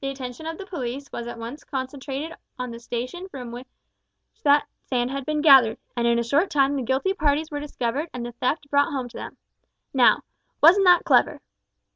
[0.00, 3.68] The attention of the police was at once concentrated on the station from which
[4.42, 8.10] that sand had been gathered, and in a short time the guilty parties were discovered
[8.12, 9.36] and the theft brought home to them.
[9.92, 10.22] Now,
[10.60, 11.40] wasn't that clever?"